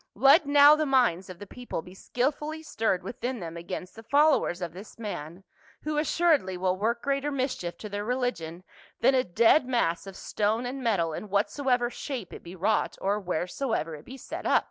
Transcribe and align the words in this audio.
Let 0.15 0.47
now 0.47 0.75
the 0.75 0.87
minds 0.87 1.29
of 1.29 1.37
the 1.37 1.45
people 1.45 1.83
be 1.83 1.93
skilfully 1.93 2.63
stirred 2.63 3.03
within 3.03 3.39
them 3.39 3.55
against 3.55 3.93
the 3.95 4.01
followers 4.01 4.59
of 4.59 4.73
this 4.73 4.97
man, 4.97 5.43
who 5.83 5.99
assuredly 5.99 6.57
will 6.57 6.75
work 6.75 7.03
greater 7.03 7.29
mischief 7.29 7.77
to 7.77 7.87
their 7.87 8.03
religion 8.03 8.63
than 9.01 9.13
a 9.13 9.23
dead 9.23 9.67
mass 9.67 10.07
of 10.07 10.17
stone 10.17 10.65
and 10.65 10.83
metal 10.83 11.13
in 11.13 11.29
whatsoever 11.29 11.91
shape 11.91 12.33
it 12.33 12.41
be 12.41 12.55
wrought 12.55 12.97
or 12.99 13.19
wheresoever 13.19 13.93
it 13.93 14.05
be 14.05 14.17
set 14.17 14.47
up." 14.47 14.59